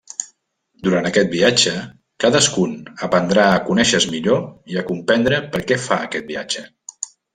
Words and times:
Durant 0.85 1.07
aquest 1.09 1.29
viatge, 1.33 1.73
cadascun 2.25 2.73
aprendrà 3.09 3.43
a 3.51 3.59
conèixer-se 3.67 4.13
millor 4.15 4.41
i 4.75 4.81
a 4.81 4.85
comprendre 4.89 5.43
perquè 5.57 5.79
fa 5.89 6.01
aquest 6.07 6.27
viatge. 6.33 6.65